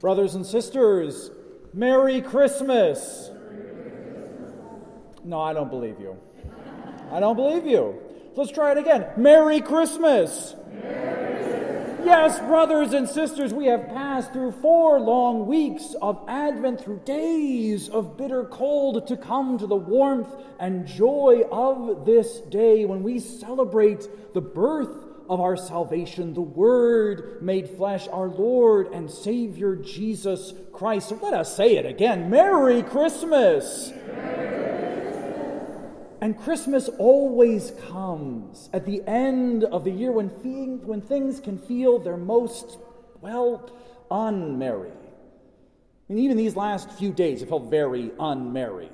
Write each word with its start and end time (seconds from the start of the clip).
Brothers 0.00 0.34
and 0.34 0.44
sisters, 0.44 1.30
Merry 1.72 2.20
Christmas. 2.20 3.30
No, 5.24 5.40
I 5.40 5.54
don't 5.54 5.70
believe 5.70 5.98
you. 5.98 6.16
I 7.10 7.18
don't 7.18 7.36
believe 7.36 7.66
you. 7.66 7.98
Let's 8.34 8.52
try 8.52 8.72
it 8.72 8.78
again. 8.78 9.06
Merry 9.16 9.60
Christmas. 9.60 10.54
Yes, 12.04 12.38
brothers 12.40 12.92
and 12.92 13.08
sisters, 13.08 13.54
we 13.54 13.66
have 13.66 13.88
passed 13.88 14.32
through 14.32 14.52
four 14.52 15.00
long 15.00 15.46
weeks 15.46 15.96
of 16.00 16.22
Advent, 16.28 16.80
through 16.80 17.00
days 17.04 17.88
of 17.88 18.16
bitter 18.16 18.44
cold, 18.44 19.08
to 19.08 19.16
come 19.16 19.58
to 19.58 19.66
the 19.66 19.74
warmth 19.74 20.28
and 20.60 20.86
joy 20.86 21.42
of 21.50 22.04
this 22.04 22.40
day 22.42 22.84
when 22.84 23.02
we 23.02 23.18
celebrate 23.18 24.06
the 24.34 24.40
birth 24.42 25.15
of 25.28 25.40
our 25.40 25.56
salvation, 25.56 26.34
the 26.34 26.40
Word 26.40 27.42
made 27.42 27.70
flesh, 27.70 28.08
our 28.08 28.28
Lord 28.28 28.88
and 28.92 29.10
Savior 29.10 29.76
Jesus 29.76 30.52
Christ. 30.72 31.12
Let 31.22 31.34
us 31.34 31.54
say 31.56 31.76
it 31.76 31.86
again 31.86 32.30
Merry 32.30 32.82
Christmas! 32.82 33.92
And 36.20 36.38
Christmas 36.38 36.88
always 36.98 37.72
comes 37.88 38.70
at 38.72 38.86
the 38.86 39.02
end 39.06 39.64
of 39.64 39.84
the 39.84 39.90
year 39.90 40.12
when, 40.12 40.28
when 40.28 41.00
things 41.00 41.40
can 41.40 41.58
feel 41.58 41.98
their 41.98 42.16
most, 42.16 42.78
well, 43.20 43.70
unmerry. 44.10 44.90
I 46.08 46.12
mean, 46.12 46.24
even 46.24 46.36
these 46.36 46.56
last 46.56 46.90
few 46.92 47.12
days, 47.12 47.42
it 47.42 47.48
felt 47.48 47.70
very 47.70 48.10
unmerry. 48.18 48.88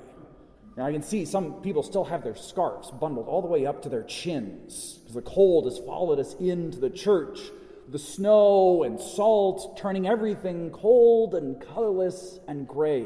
Now, 0.75 0.87
I 0.87 0.91
can 0.91 1.03
see 1.03 1.25
some 1.25 1.61
people 1.61 1.83
still 1.83 2.05
have 2.05 2.23
their 2.23 2.35
scarves 2.35 2.89
bundled 2.89 3.27
all 3.27 3.41
the 3.41 3.47
way 3.47 3.65
up 3.65 3.83
to 3.83 3.89
their 3.89 4.03
chins 4.03 4.97
because 4.99 5.13
the 5.13 5.21
cold 5.21 5.65
has 5.65 5.77
followed 5.77 6.19
us 6.19 6.35
into 6.39 6.79
the 6.79 6.89
church. 6.89 7.39
The 7.89 7.99
snow 7.99 8.83
and 8.83 8.99
salt 8.99 9.77
turning 9.77 10.07
everything 10.07 10.71
cold 10.71 11.35
and 11.35 11.61
colorless 11.61 12.39
and 12.47 12.67
gray. 12.67 13.05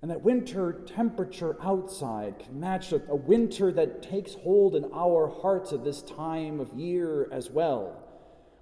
And 0.00 0.12
that 0.12 0.22
winter 0.22 0.84
temperature 0.86 1.56
outside 1.60 2.38
can 2.38 2.60
match 2.60 2.92
a, 2.92 3.02
a 3.08 3.16
winter 3.16 3.72
that 3.72 4.02
takes 4.02 4.34
hold 4.34 4.76
in 4.76 4.84
our 4.94 5.26
hearts 5.42 5.72
at 5.72 5.82
this 5.82 6.02
time 6.02 6.60
of 6.60 6.72
year 6.72 7.28
as 7.32 7.50
well, 7.50 8.00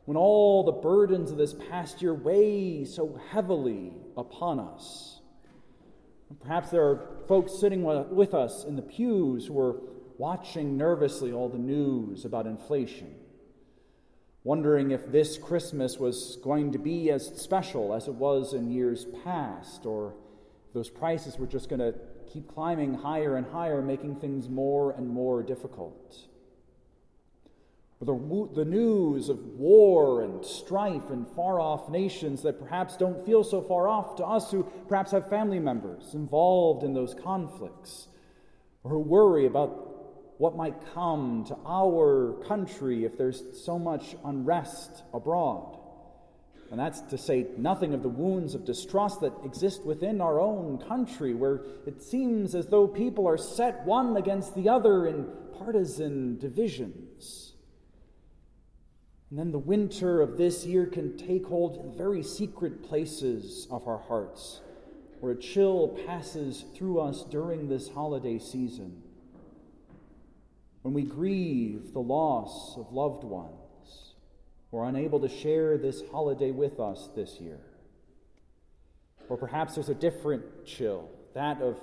when 0.07 0.17
all 0.17 0.65
the 0.65 0.73
burdens 0.73 1.31
of 1.31 1.37
this 1.37 1.53
past 1.69 2.01
year 2.01 2.15
weigh 2.15 2.87
so 2.87 3.21
heavily 3.31 3.93
upon 4.17 4.61
us. 4.61 5.21
Perhaps 6.43 6.71
there 6.71 6.83
are 6.83 7.09
folks 7.29 7.59
sitting 7.59 7.83
with 7.85 8.35
us 8.35 8.65
in 8.65 8.77
the 8.77 8.83
pews 8.83 9.47
who 9.47 9.59
are 9.59 9.81
watching 10.19 10.77
nervously 10.77 11.33
all 11.33 11.49
the 11.49 11.59
news 11.59 12.25
about 12.25 12.47
inflation, 12.47 13.15
wondering 14.43 14.91
if 14.91 15.13
this 15.13 15.39
Christmas 15.39 15.99
was 15.99 16.39
going 16.43 16.73
to 16.73 16.79
be 16.79 17.11
as 17.11 17.27
special 17.37 17.95
as 17.95 18.09
it 18.09 18.15
was 18.15 18.55
in 18.55 18.71
years 18.71 19.07
past, 19.25 19.87
or 19.87 20.15
those 20.73 20.91
prices 20.91 21.39
were 21.39 21.47
just 21.47 21.69
going 21.69 21.81
to 21.81 21.95
keep 22.33 22.49
climbing 22.49 22.95
higher 22.95 23.37
and 23.37 23.47
higher, 23.47 23.81
making 23.81 24.17
things 24.17 24.49
more 24.49 24.93
and 24.93 25.09
more 25.09 25.43
difficult. 25.43 26.29
The, 28.01 28.51
the 28.55 28.65
news 28.67 29.31
of 29.31 29.43
war 29.59 30.23
and 30.23 30.45
strife 30.45 31.11
in 31.11 31.25
far 31.25 31.59
off 31.59 31.89
nations 31.89 32.43
that 32.43 32.61
perhaps 32.61 32.99
don't 32.99 33.25
feel 33.25 33.43
so 33.43 33.63
far 33.63 33.89
off 33.89 34.17
to 34.17 34.25
us 34.25 34.51
who 34.51 34.65
perhaps 34.87 35.13
have 35.13 35.31
family 35.31 35.59
members 35.59 36.13
involved 36.13 36.85
in 36.85 36.93
those 36.93 37.15
conflicts, 37.15 38.09
or 38.85 38.91
who 38.91 38.99
worry 38.99 39.47
about 39.47 40.39
what 40.39 40.55
might 40.55 40.75
come 40.93 41.45
to 41.49 41.57
our 41.67 42.35
country 42.47 43.07
if 43.07 43.17
there's 43.17 43.43
so 43.65 43.79
much 43.79 44.15
unrest 44.25 45.03
abroad. 45.15 45.79
And 46.71 46.79
that's 46.79 47.01
to 47.01 47.17
say 47.17 47.47
nothing 47.57 47.95
of 47.95 48.03
the 48.03 48.11
wounds 48.11 48.55
of 48.55 48.67
distrust 48.67 49.23
that 49.23 49.33
exist 49.43 49.87
within 49.87 50.21
our 50.21 50.39
own 50.39 50.79
country, 50.87 51.33
where 51.33 51.63
it 51.87 52.03
seems 52.03 52.55
as 52.55 52.67
though 52.67 52.87
people 52.87 53.27
are 53.27 53.39
set 53.39 53.87
one 53.87 54.19
against 54.19 54.55
the 54.55 54.69
other 54.69 55.07
in 55.07 55.27
partisan 55.57 56.39
divisions. 56.39 57.55
And 59.31 59.39
then 59.39 59.51
the 59.51 59.59
winter 59.59 60.21
of 60.21 60.37
this 60.37 60.65
year 60.65 60.87
can 60.87 61.17
take 61.17 61.47
hold 61.47 61.85
in 61.85 61.97
very 61.97 62.23
secret 62.23 62.85
places 62.85 63.67
of 63.71 63.89
our 63.89 63.99
hearts, 63.99 64.61
where 65.21 65.33
a 65.33 65.37
chill 65.37 65.89
passes 66.07 66.65
through 66.77 67.01
us 67.01 67.25
during 67.25 67.69
this 67.69 67.89
holiday 67.89 68.39
season. 68.39 69.03
When 70.83 70.95
we 70.95 71.03
grieve 71.03 71.93
the 71.93 72.01
loss 72.01 72.77
of 72.77 72.93
loved 72.93 73.25
ones, 73.25 74.15
or 74.71 74.89
unable 74.89 75.19
to 75.21 75.29
share 75.29 75.79
this 75.79 76.03
holiday 76.13 76.51
with 76.51 76.79
us 76.79 77.09
this 77.17 77.41
year. 77.41 77.61
Or 79.29 79.37
perhaps 79.37 79.75
there's 79.75 79.89
a 79.89 79.95
different 79.95 80.67
chill, 80.67 81.09
that 81.35 81.61
of 81.61 81.77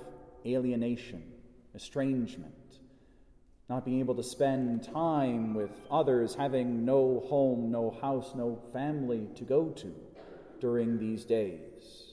alienation, 0.46 1.22
estrangement 1.74 2.54
not 3.68 3.84
being 3.84 4.00
able 4.00 4.14
to 4.14 4.22
spend 4.22 4.84
time 4.84 5.54
with 5.54 5.70
others, 5.90 6.34
having 6.34 6.84
no 6.84 7.24
home, 7.28 7.70
no 7.70 7.96
house, 8.02 8.32
no 8.34 8.58
family 8.72 9.28
to 9.36 9.44
go 9.44 9.68
to 9.70 9.94
during 10.60 10.98
these 10.98 11.24
days. 11.24 12.12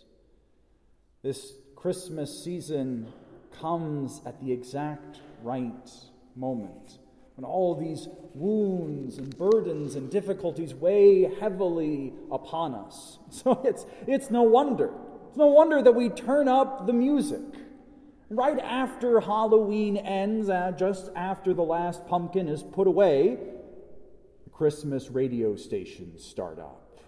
This 1.23 1.53
Christmas 1.75 2.43
season 2.43 3.11
comes 3.59 4.21
at 4.25 4.39
the 4.39 4.51
exact 4.51 5.19
right 5.43 5.89
moment 6.35 6.99
when 7.35 7.45
all 7.45 7.75
these 7.75 8.07
wounds 8.33 9.17
and 9.17 9.37
burdens 9.37 9.95
and 9.95 10.09
difficulties 10.09 10.73
weigh 10.73 11.23
heavily 11.39 12.13
upon 12.31 12.73
us. 12.73 13.17
So 13.31 13.61
it's, 13.63 13.85
it's 14.07 14.29
no 14.29 14.43
wonder. 14.43 14.91
It's 15.29 15.37
no 15.37 15.47
wonder 15.47 15.81
that 15.81 15.93
we 15.93 16.09
turn 16.09 16.47
up 16.47 16.85
the 16.85 16.93
music 16.93 17.39
Right 18.31 18.59
after 18.59 19.19
Halloween 19.19 19.97
ends, 19.97 20.47
uh, 20.47 20.71
just 20.71 21.11
after 21.17 21.53
the 21.53 21.63
last 21.63 22.07
pumpkin 22.07 22.47
is 22.47 22.63
put 22.63 22.87
away, 22.87 23.37
Christmas 24.53 25.09
radio 25.11 25.57
stations 25.57 26.23
start 26.23 26.57
up. 26.57 27.01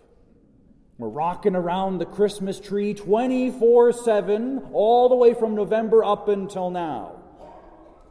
We're 0.97 1.07
rocking 1.07 1.55
around 1.55 1.99
the 1.99 2.05
Christmas 2.05 2.59
tree 2.59 2.93
24 2.93 3.93
7, 3.93 4.71
all 4.73 5.07
the 5.07 5.15
way 5.15 5.33
from 5.33 5.55
November 5.55 6.03
up 6.03 6.27
until 6.27 6.69
now. 6.69 7.21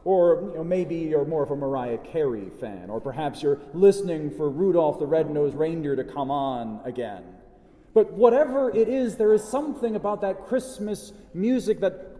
Or 0.03 0.49
you 0.49 0.55
know, 0.55 0.63
maybe 0.63 0.95
you're 0.95 1.23
more 1.23 1.43
of 1.43 1.51
a 1.51 1.55
Mariah 1.55 1.99
Carey 1.99 2.49
fan, 2.59 2.89
or 2.89 2.99
perhaps 2.99 3.43
you're 3.43 3.61
listening 3.75 4.31
for 4.31 4.49
Rudolph 4.49 4.97
the 4.97 5.05
Red-Nosed 5.05 5.55
Reindeer 5.55 5.95
to 5.97 6.03
come 6.03 6.31
on 6.31 6.79
again. 6.83 7.23
But 7.93 8.13
whatever 8.13 8.75
it 8.75 8.89
is, 8.89 9.17
there 9.17 9.35
is 9.35 9.43
something 9.43 9.95
about 9.95 10.21
that 10.21 10.47
Christmas 10.47 11.13
music 11.35 11.79
that 11.81 12.12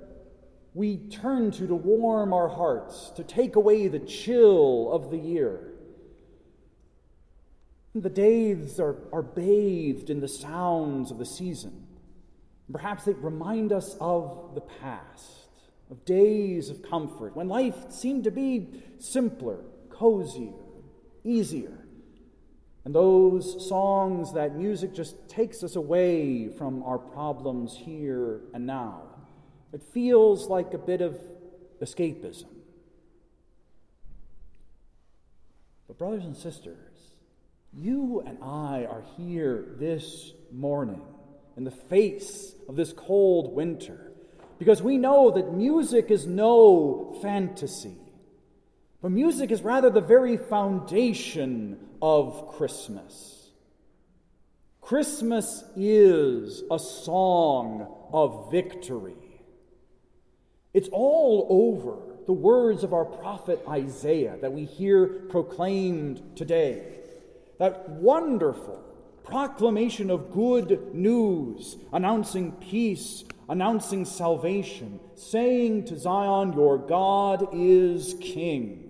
we 0.74 0.98
turn 0.98 1.52
to 1.52 1.68
to 1.68 1.76
warm 1.76 2.34
our 2.34 2.50
hearts, 2.50 3.12
to 3.16 3.24
take 3.24 3.56
away 3.56 3.88
the 3.88 4.00
chill 4.00 4.92
of 4.92 5.12
the 5.12 5.18
year. 5.18 5.74
The 7.94 8.10
days 8.10 8.80
are, 8.80 8.98
are 9.12 9.22
bathed 9.22 10.10
in 10.10 10.20
the 10.20 10.28
sounds 10.28 11.12
of 11.12 11.20
the 11.20 11.26
season. 11.26 11.88
Perhaps 12.72 13.06
they 13.06 13.14
remind 13.14 13.72
us 13.72 13.96
of 14.02 14.56
the 14.56 14.62
past, 14.62 15.48
of 15.92 16.04
days 16.06 16.72
of 16.72 16.82
comfort, 16.82 17.36
when 17.36 17.48
life 17.48 17.92
seemed 17.92 18.24
to 18.24 18.32
be 18.32 18.82
simpler, 18.98 19.60
cozier, 19.90 20.54
easier. 21.24 21.78
And 22.86 22.96
those 22.96 23.70
songs, 23.70 24.34
that 24.34 24.56
music 24.56 24.94
just 24.94 25.30
takes 25.30 25.64
us 25.64 25.76
away 25.76 26.50
from 26.50 26.84
our 26.84 26.98
problems 26.98 27.78
here 27.78 28.42
and 28.56 28.66
now. 28.66 29.13
It 29.74 29.82
feels 29.92 30.48
like 30.48 30.74
a 30.74 30.78
bit 30.78 31.02
of 31.02 31.20
escapism. 31.82 32.46
But, 35.88 35.98
brothers 35.98 36.26
and 36.26 36.38
sisters, 36.38 36.78
you 37.74 38.24
and 38.26 38.38
I 38.42 38.86
are 38.86 39.04
here 39.18 39.66
this 39.80 40.32
morning 40.52 41.02
in 41.58 41.64
the 41.64 41.72
face 41.72 42.54
of 42.70 42.76
this 42.76 42.94
cold 42.94 43.56
winter 43.56 44.12
because 44.60 44.82
we 44.82 44.98
know 44.98 45.32
that 45.32 45.54
music 45.54 46.12
is 46.12 46.28
no 46.28 47.18
fantasy, 47.22 47.98
but 49.02 49.12
music 49.12 49.52
is 49.52 49.64
rather 49.64 49.90
the 49.90 50.02
very 50.02 50.38
foundation 50.38 51.80
of 52.02 52.48
Christmas. 52.56 53.50
Christmas 54.82 55.64
is 55.76 56.62
a 56.70 56.78
song 56.78 57.88
of 58.14 58.52
victory. 58.52 59.23
It's 60.74 60.90
all 60.92 61.46
over 61.50 61.98
the 62.26 62.34
words 62.34 62.84
of 62.84 62.94
our 62.94 63.06
prophet 63.06 63.64
Isaiah 63.68 64.38
that 64.42 64.54
we 64.54 64.66
hear 64.66 65.08
proclaimed 65.30 66.36
today. 66.36 67.00
That 67.60 67.90
wonderful 67.90 68.84
proclamation 69.24 70.10
of 70.10 70.32
good 70.32 70.94
news, 70.94 71.78
announcing 71.92 72.52
peace, 72.54 73.24
announcing 73.48 74.06
salvation, 74.06 75.00
saying 75.16 75.86
to 75.86 75.98
Zion, 75.98 76.54
Your 76.54 76.78
God 76.78 77.50
is 77.54 78.16
King. 78.20 78.90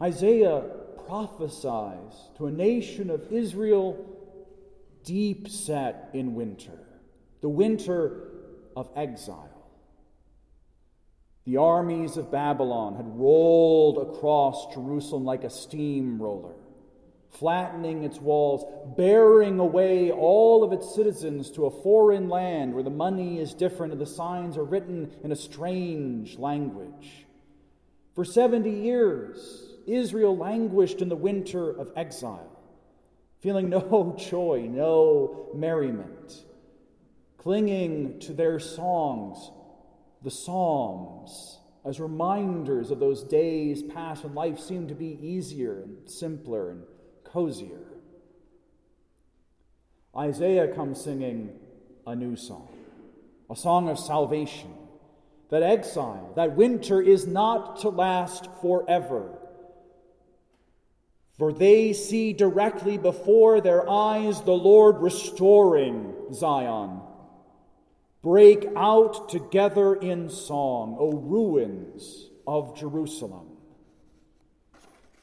Isaiah 0.00 0.62
prophesies 1.06 2.30
to 2.36 2.46
a 2.46 2.50
nation 2.50 3.10
of 3.10 3.32
Israel 3.32 4.04
deep 5.04 5.48
set 5.48 6.10
in 6.12 6.34
winter, 6.34 6.78
the 7.40 7.48
winter 7.48 8.28
of 8.76 8.90
exile. 8.96 9.51
The 11.44 11.56
armies 11.56 12.16
of 12.16 12.30
Babylon 12.30 12.94
had 12.94 13.18
rolled 13.18 13.98
across 13.98 14.72
Jerusalem 14.72 15.24
like 15.24 15.42
a 15.42 15.50
steamroller, 15.50 16.54
flattening 17.30 18.04
its 18.04 18.20
walls, 18.20 18.64
bearing 18.96 19.58
away 19.58 20.12
all 20.12 20.62
of 20.62 20.72
its 20.72 20.94
citizens 20.94 21.50
to 21.52 21.66
a 21.66 21.82
foreign 21.82 22.28
land 22.28 22.74
where 22.74 22.84
the 22.84 22.90
money 22.90 23.40
is 23.40 23.54
different 23.54 23.92
and 23.92 24.00
the 24.00 24.06
signs 24.06 24.56
are 24.56 24.64
written 24.64 25.10
in 25.24 25.32
a 25.32 25.36
strange 25.36 26.38
language. 26.38 27.26
For 28.14 28.24
70 28.24 28.70
years, 28.70 29.64
Israel 29.86 30.36
languished 30.36 31.02
in 31.02 31.08
the 31.08 31.16
winter 31.16 31.70
of 31.70 31.90
exile, 31.96 32.56
feeling 33.40 33.68
no 33.68 34.14
joy, 34.30 34.68
no 34.70 35.48
merriment, 35.56 36.44
clinging 37.36 38.20
to 38.20 38.32
their 38.32 38.60
songs 38.60 39.50
the 40.22 40.30
Psalms 40.30 41.58
as 41.84 41.98
reminders 41.98 42.90
of 42.90 43.00
those 43.00 43.24
days 43.24 43.82
past 43.82 44.24
when 44.24 44.34
life 44.34 44.60
seemed 44.60 44.88
to 44.88 44.94
be 44.94 45.18
easier 45.20 45.82
and 45.82 46.08
simpler 46.08 46.70
and 46.70 46.82
cozier. 47.24 47.80
Isaiah 50.16 50.68
comes 50.74 51.02
singing 51.02 51.58
a 52.06 52.14
new 52.14 52.36
song, 52.36 52.68
a 53.50 53.56
song 53.56 53.88
of 53.88 53.98
salvation. 53.98 54.74
That 55.50 55.62
exile, 55.62 56.32
that 56.36 56.56
winter 56.56 57.02
is 57.02 57.26
not 57.26 57.80
to 57.80 57.90
last 57.90 58.48
forever. 58.62 59.38
For 61.36 61.52
they 61.52 61.92
see 61.92 62.32
directly 62.32 62.96
before 62.96 63.60
their 63.60 63.88
eyes 63.88 64.40
the 64.40 64.52
Lord 64.52 65.02
restoring 65.02 66.14
Zion 66.32 67.01
Break 68.22 68.68
out 68.76 69.28
together 69.30 69.94
in 69.96 70.30
song, 70.30 70.96
O 70.98 71.10
ruins 71.10 72.28
of 72.46 72.78
Jerusalem. 72.78 73.48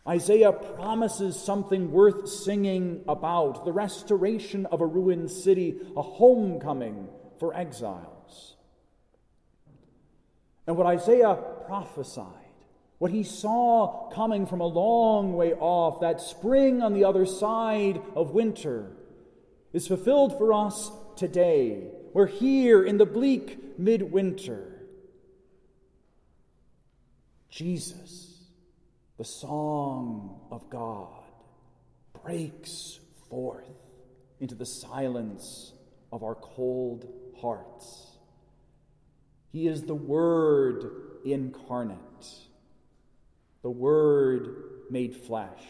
Isaiah 0.05 0.51
promises 0.51 1.39
something 1.39 1.91
worth 1.91 2.27
singing 2.27 3.05
about 3.07 3.63
the 3.63 3.71
restoration 3.71 4.65
of 4.65 4.81
a 4.81 4.85
ruined 4.85 5.31
city, 5.31 5.79
a 5.95 6.01
homecoming 6.01 7.07
for 7.39 7.55
exiles. 7.55 8.57
And 10.67 10.75
what 10.75 10.87
Isaiah 10.87 11.37
prophesied, 11.67 12.25
what 12.97 13.11
he 13.11 13.23
saw 13.23 14.09
coming 14.09 14.45
from 14.45 14.59
a 14.59 14.67
long 14.67 15.35
way 15.35 15.53
off, 15.53 16.01
that 16.01 16.19
spring 16.19 16.81
on 16.81 16.93
the 16.93 17.05
other 17.05 17.25
side 17.25 18.01
of 18.13 18.31
winter, 18.31 18.91
is 19.71 19.87
fulfilled 19.87 20.37
for 20.37 20.51
us 20.51 20.91
today 21.15 21.91
we're 22.13 22.27
here 22.27 22.83
in 22.83 22.97
the 22.97 23.05
bleak 23.05 23.79
midwinter. 23.79 24.79
Jesus, 27.49 28.43
the 29.17 29.25
song 29.25 30.39
of 30.51 30.69
God, 30.69 31.23
breaks 32.23 32.99
forth 33.29 33.65
into 34.39 34.55
the 34.55 34.65
silence 34.65 35.73
of 36.11 36.23
our 36.23 36.35
cold 36.35 37.07
hearts. 37.41 38.07
He 39.51 39.67
is 39.67 39.83
the 39.83 39.95
Word 39.95 40.91
incarnate, 41.25 41.97
the 43.61 43.69
Word 43.69 44.55
made 44.89 45.15
flesh. 45.15 45.63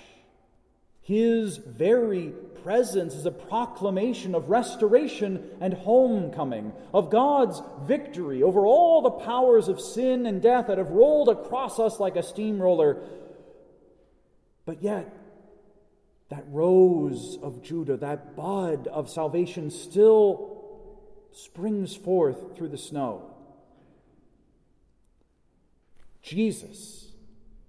His 1.10 1.58
very 1.58 2.34
presence 2.62 3.16
is 3.16 3.26
a 3.26 3.32
proclamation 3.32 4.36
of 4.36 4.52
restoration 4.52 5.44
and 5.60 5.74
homecoming, 5.74 6.72
of 6.94 7.10
God's 7.10 7.64
victory 7.82 8.44
over 8.44 8.68
all 8.68 9.02
the 9.02 9.10
powers 9.26 9.70
of 9.70 9.82
sin 9.82 10.28
and 10.28 10.40
death 10.40 10.68
that 10.68 10.78
have 10.78 10.92
rolled 10.92 11.30
across 11.30 11.80
us 11.80 12.00
like 12.00 12.16
a 12.16 12.22
steamroller. 12.22 13.02
But 14.68 14.84
yet, 14.84 15.12
that 16.30 16.44
rose 16.50 17.40
of 17.42 17.64
Judah, 17.64 17.98
that 17.98 18.36
bud 18.36 18.86
of 18.86 19.10
salvation, 19.10 19.72
still 19.72 21.00
springs 21.32 21.96
forth 21.96 22.56
through 22.56 22.70
the 22.70 22.78
snow. 22.78 23.34
Jesus 26.22 27.09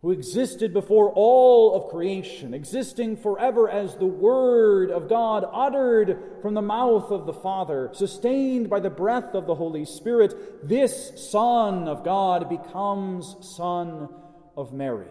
who 0.03 0.13
existed 0.13 0.73
before 0.73 1.11
all 1.11 1.75
of 1.75 1.91
creation, 1.91 2.55
existing 2.55 3.17
forever 3.19 3.69
as 3.69 3.97
the 3.97 4.07
Word 4.07 4.91
of 4.91 5.11
God 5.11 5.45
uttered 5.53 6.39
from 6.41 6.55
the 6.55 6.63
mouth 6.63 7.11
of 7.11 7.27
the 7.27 7.35
Father, 7.35 7.91
sustained 7.93 8.71
by 8.71 8.81
the 8.81 8.89
breath 8.89 9.35
of 9.35 9.47
the 9.47 9.55
Holy 9.55 9.85
Spirit, 9.85 10.67
this 10.67 11.31
Son 11.31 11.87
of 11.87 12.03
God 12.03 12.49
becomes 12.49 13.37
Son 13.57 14.09
of 14.57 14.73
Mary. 14.73 15.07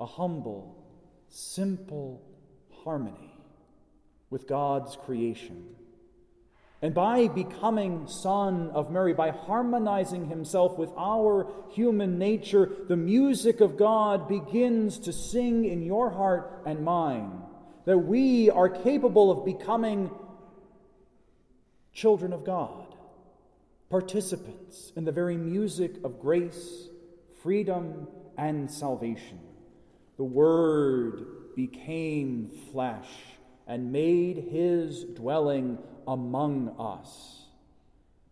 A 0.00 0.06
humble, 0.06 0.82
simple 1.28 2.22
harmony 2.82 3.36
with 4.30 4.46
God's 4.46 4.96
creation. 4.96 5.66
And 6.80 6.94
by 6.94 7.26
becoming 7.26 8.06
Son 8.06 8.70
of 8.70 8.90
Mary, 8.90 9.12
by 9.12 9.30
harmonizing 9.30 10.28
himself 10.28 10.78
with 10.78 10.90
our 10.96 11.50
human 11.70 12.18
nature, 12.18 12.70
the 12.86 12.96
music 12.96 13.60
of 13.60 13.76
God 13.76 14.28
begins 14.28 14.98
to 15.00 15.12
sing 15.12 15.64
in 15.64 15.82
your 15.82 16.10
heart 16.10 16.62
and 16.66 16.84
mine. 16.84 17.42
That 17.84 17.98
we 17.98 18.48
are 18.50 18.68
capable 18.68 19.30
of 19.30 19.44
becoming 19.44 20.10
children 21.92 22.32
of 22.32 22.44
God, 22.44 22.94
participants 23.90 24.92
in 24.94 25.04
the 25.04 25.10
very 25.10 25.36
music 25.36 25.96
of 26.04 26.20
grace, 26.20 26.86
freedom, 27.42 28.06
and 28.36 28.70
salvation. 28.70 29.40
The 30.16 30.24
Word 30.24 31.54
became 31.56 32.52
flesh 32.70 33.08
and 33.68 33.92
made 33.92 34.38
his 34.50 35.04
dwelling 35.04 35.78
among 36.06 36.74
us. 36.78 37.42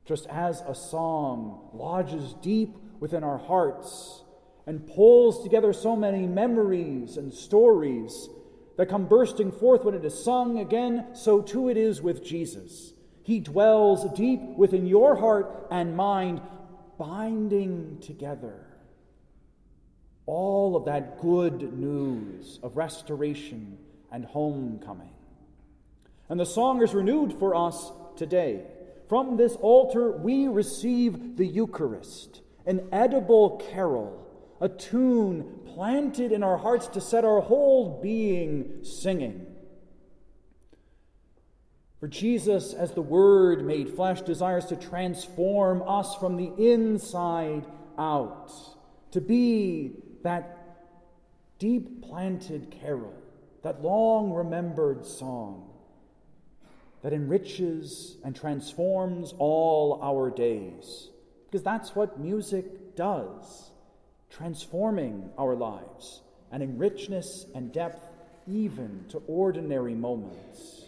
Just 0.07 0.27
as 0.29 0.63
a 0.67 0.75
song 0.75 1.69
lodges 1.75 2.35
deep 2.41 2.75
within 2.99 3.23
our 3.23 3.39
hearts 3.39 4.23
and 4.67 4.87
pulls 4.87 5.43
together 5.43 5.73
so 5.73 5.95
many 5.95 6.27
memories 6.27 7.19
and 7.19 7.33
stories 7.33 8.29
that 8.77 8.89
come 8.89 9.07
bursting 9.07 9.53
forth 9.53 9.85
when 9.85 9.95
it 9.95 10.05
is 10.05 10.25
sung 10.25 10.59
again, 10.59 11.07
so 11.13 11.41
too 11.41 11.69
it 11.69 11.77
is 11.77 12.01
with 12.03 12.25
Jesus. 12.25 12.93
He 13.23 13.41
dwells 13.41 14.13
deep 14.15 14.41
within 14.41 14.87
your 14.87 15.17
heart 15.17 15.67
and 15.71 15.97
mind, 15.97 16.41
binding 16.99 17.99
together 18.01 18.67
all 20.27 20.77
of 20.77 20.85
that 20.87 21.21
good 21.21 21.79
news 21.79 22.59
of 22.63 22.77
restoration 22.77 23.79
and 24.11 24.25
homecoming. 24.25 25.16
And 26.29 26.41
the 26.41 26.47
song 26.47 26.83
is 26.83 26.93
renewed 26.93 27.39
for 27.39 27.55
us 27.55 27.93
today. 28.17 28.65
From 29.09 29.37
this 29.37 29.55
altar, 29.57 30.11
we 30.11 30.49
receive 30.49 31.37
the 31.37 31.47
Eucharist, 31.47 32.41
an 32.67 32.89
edible 32.91 33.63
carol, 33.71 34.27
a 34.61 34.69
tune 34.69 35.61
planted 35.65 36.33
in 36.33 36.43
our 36.43 36.57
hearts 36.57 36.89
to 36.89 37.01
set 37.01 37.25
our 37.25 37.41
whole 37.41 38.01
being 38.03 38.83
singing. 38.83 39.47
For 42.01 42.09
Jesus, 42.09 42.73
as 42.75 42.93
the 42.93 43.03
Word 43.03 43.65
made 43.65 43.91
flesh, 43.91 44.21
desires 44.23 44.67
to 44.67 44.77
transform 44.77 45.83
us 45.87 46.17
from 46.17 46.37
the 46.37 46.53
inside 46.59 47.65
out, 47.97 48.53
to 49.13 49.21
be 49.21 49.93
that 50.25 50.59
deep 51.59 52.03
planted 52.03 52.71
carol, 52.83 53.15
that 53.63 53.83
long 53.83 54.33
remembered 54.33 55.07
song 55.07 55.71
that 57.03 57.13
enriches 57.13 58.17
and 58.25 58.35
transforms 58.35 59.35
all 59.39 60.01
our 60.03 60.31
days. 60.31 61.09
Because 61.47 61.63
that's 61.63 61.95
what 61.95 62.19
music 62.19 62.97
does 62.97 63.71
transforming 64.31 65.31
our 65.39 65.55
lives, 65.55 66.21
adding 66.53 66.79
richness 66.79 67.47
and 67.55 67.73
depth 67.73 68.03
even 68.47 69.05
to 69.09 69.23
ordinary 69.27 69.95
moments. 69.95 70.83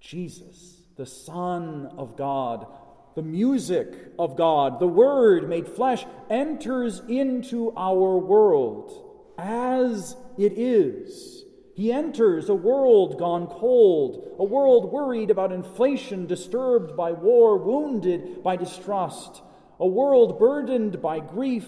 Jesus, 0.00 0.76
the 0.96 1.06
Son 1.06 1.90
of 1.96 2.16
God, 2.16 2.66
the 3.14 3.22
music 3.22 4.12
of 4.18 4.36
God, 4.36 4.78
the 4.78 4.86
Word 4.86 5.48
made 5.48 5.68
flesh, 5.68 6.04
enters 6.30 7.00
into 7.08 7.72
our 7.76 8.16
world 8.18 9.02
as 9.38 10.16
it 10.38 10.52
is 10.56 11.44
he 11.76 11.92
enters 11.92 12.48
a 12.48 12.54
world 12.54 13.18
gone 13.18 13.48
cold, 13.48 14.34
a 14.38 14.44
world 14.44 14.90
worried 14.90 15.30
about 15.30 15.52
inflation, 15.52 16.24
disturbed 16.26 16.96
by 16.96 17.12
war, 17.12 17.58
wounded 17.58 18.42
by 18.42 18.56
distrust, 18.56 19.42
a 19.78 19.86
world 19.86 20.38
burdened 20.38 21.02
by 21.02 21.20
grief 21.20 21.66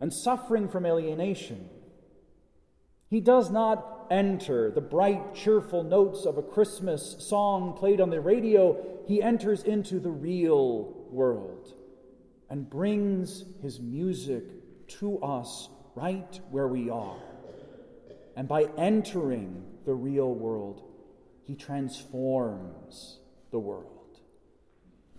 and 0.00 0.10
suffering 0.10 0.70
from 0.70 0.86
alienation. 0.86 1.68
He 3.10 3.20
does 3.20 3.50
not 3.50 4.06
enter 4.10 4.70
the 4.70 4.80
bright, 4.80 5.34
cheerful 5.34 5.82
notes 5.82 6.24
of 6.24 6.38
a 6.38 6.42
Christmas 6.42 7.16
song 7.18 7.74
played 7.74 8.00
on 8.00 8.08
the 8.08 8.22
radio. 8.22 9.04
He 9.06 9.20
enters 9.20 9.64
into 9.64 10.00
the 10.00 10.10
real 10.10 10.94
world 11.10 11.74
and 12.48 12.70
brings 12.70 13.44
his 13.60 13.80
music 13.80 14.88
to 15.00 15.18
us 15.22 15.68
right 15.94 16.40
where 16.50 16.68
we 16.68 16.88
are. 16.88 17.31
And 18.36 18.48
by 18.48 18.68
entering 18.78 19.64
the 19.84 19.94
real 19.94 20.34
world, 20.34 20.82
he 21.42 21.54
transforms 21.54 23.18
the 23.50 23.58
world. 23.58 23.88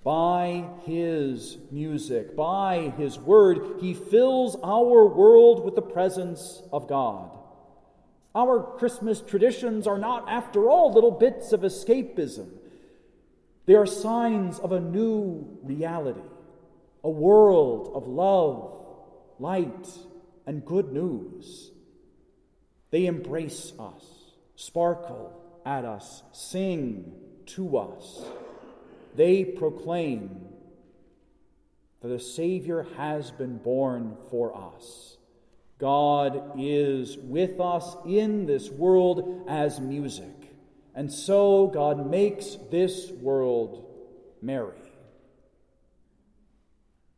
By 0.04 0.66
his 0.86 1.58
music, 1.72 2.36
by 2.36 2.94
his 2.98 3.18
word, 3.18 3.80
he 3.80 3.94
fills 3.94 4.58
our 4.64 5.08
world 5.08 5.64
with 5.64 5.76
the 5.76 5.82
presence 5.82 6.62
of 6.74 6.88
God. 6.88 7.38
Our 8.36 8.76
Christmas 8.78 9.22
traditions 9.22 9.88
are 9.88 9.98
not, 9.98 10.28
after 10.28 10.70
all, 10.70 10.92
little 10.92 11.12
bits 11.12 11.54
of 11.54 11.62
escapism. 11.62 12.50
They 13.66 13.76
are 13.76 13.86
signs 13.86 14.60
of 14.60 14.72
a 14.72 14.80
new 14.80 15.58
reality, 15.62 16.20
a 17.04 17.10
world 17.10 17.92
of 17.96 18.08
love, 18.08 18.76
light, 19.40 19.88
and 20.46 20.66
good 20.66 20.92
news. 20.92 21.72
They 22.94 23.08
embrace 23.08 23.74
us, 23.80 24.04
sparkle 24.56 25.34
at 25.66 25.84
us, 25.84 26.22
sing 26.32 27.12
to 27.48 27.76
us. 27.76 28.24
They 29.16 29.46
proclaim 29.46 30.46
that 32.02 32.12
a 32.12 32.20
Savior 32.20 32.86
has 32.96 33.32
been 33.32 33.58
born 33.58 34.16
for 34.30 34.56
us. 34.56 35.18
God 35.80 36.52
is 36.60 37.18
with 37.18 37.60
us 37.60 37.96
in 38.06 38.46
this 38.46 38.70
world 38.70 39.48
as 39.50 39.80
music. 39.80 40.54
And 40.94 41.12
so 41.12 41.72
God 41.74 42.08
makes 42.08 42.58
this 42.70 43.10
world 43.10 43.92
merry. 44.40 44.78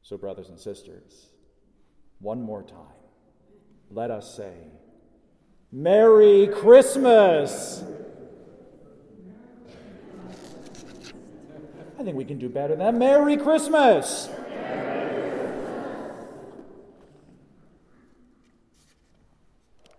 So, 0.04 0.18
brothers 0.18 0.48
and 0.48 0.58
sisters, 0.58 1.32
one 2.20 2.42
more 2.42 2.64
time, 2.64 2.96
let 3.92 4.10
us 4.10 4.38
say, 4.38 4.56
Merry 5.78 6.48
Christmas! 6.48 7.84
I 12.00 12.04
think 12.04 12.16
we 12.16 12.24
can 12.24 12.40
do 12.40 12.48
better 12.48 12.78
than 12.78 12.80
that. 12.80 12.96
Merry 12.96 13.36
Christmas! 13.36 14.30